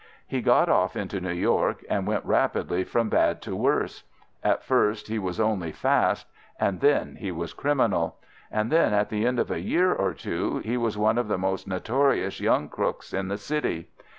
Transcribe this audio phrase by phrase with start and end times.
[0.25, 4.01] He got off into New York, and went rapidly from bad to worse.
[4.43, 6.25] At first he was only fast,
[6.59, 8.17] and then he was criminal;
[8.49, 11.37] and then, at the end of a year or two, he was one of the
[11.37, 13.89] most notorious young crooks in the city.